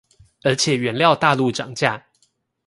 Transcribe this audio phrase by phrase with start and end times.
[0.43, 2.01] 而且原料大陸漲價